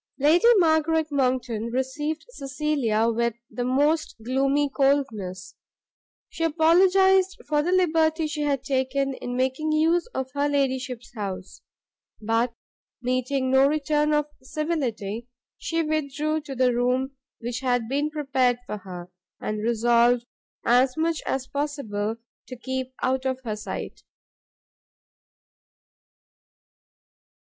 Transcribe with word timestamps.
Lady 0.17 0.47
Margaret 0.55 1.11
Monckton 1.11 1.65
received 1.65 2.25
Cecilia 2.29 3.07
with 3.09 3.35
the 3.51 3.63
most 3.63 4.15
gloomy 4.23 4.67
coldness: 4.67 5.53
she 6.27 6.43
apologised 6.45 7.37
for 7.47 7.61
the 7.61 7.71
liberty 7.71 8.25
she 8.25 8.41
had 8.41 8.63
taken 8.63 9.13
in 9.13 9.35
making 9.37 9.71
use 9.71 10.07
of 10.15 10.31
her 10.33 10.49
ladyship's 10.49 11.13
house, 11.13 11.61
but, 12.19 12.51
meeting 13.03 13.51
no 13.51 13.67
return 13.67 14.11
of 14.11 14.25
civility, 14.41 15.27
she 15.59 15.83
withdrew 15.83 16.41
to 16.41 16.55
the 16.55 16.73
room 16.73 17.15
which 17.39 17.59
had 17.59 17.87
been 17.87 18.09
prepared 18.09 18.57
for 18.65 18.77
her, 18.79 19.11
and 19.39 19.61
resolved 19.63 20.25
as 20.65 20.97
much 20.97 21.21
as 21.27 21.45
possible 21.45 22.15
to 22.47 22.55
keep 22.57 22.91
out 23.03 23.23
of 23.27 23.39
her 23.43 23.55
sight. 23.55 24.01